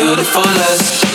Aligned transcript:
to 0.00 0.16
the 0.16 0.24
fullest. 0.24 1.09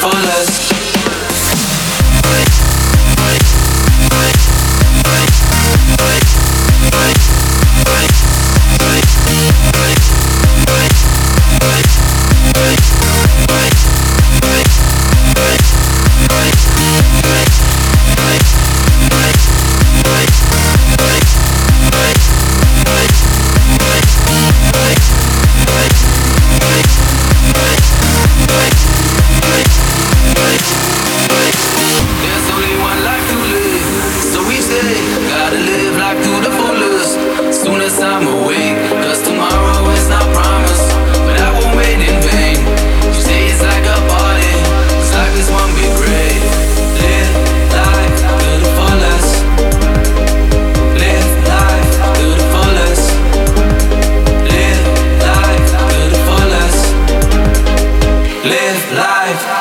for 0.00 0.06
us. 0.06 0.68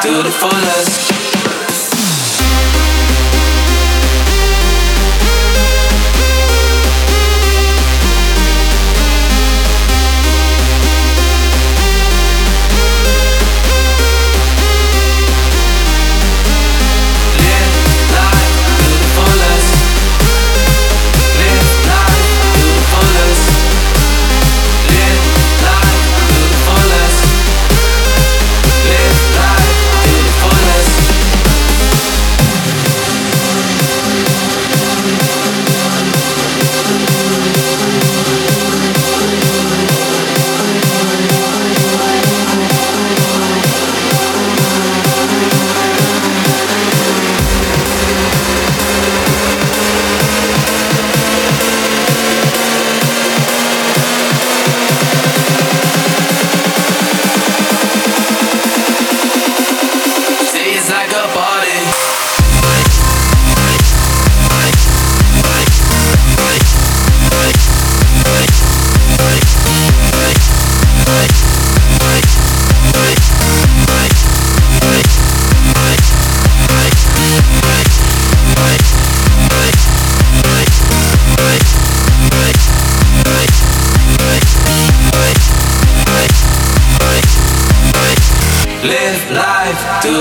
do 0.07 0.23
the 0.23 0.31
fullest. 0.31 1.06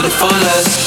The 0.03 0.11
fullest 0.11 0.86